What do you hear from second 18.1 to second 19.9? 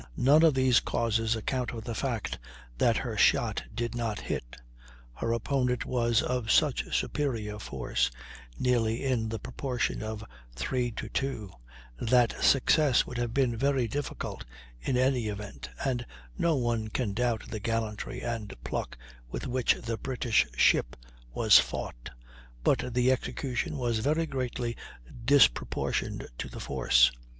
and pluck with which